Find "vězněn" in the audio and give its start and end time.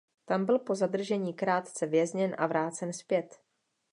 1.87-2.35